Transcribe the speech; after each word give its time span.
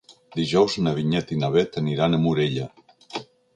Dijous 0.37 0.77
na 0.85 0.93
Vinyet 1.01 1.35
i 1.35 1.37
na 1.43 1.51
Bet 1.57 1.79
aniran 1.83 2.17
a 2.19 2.23
Morella. 2.25 2.69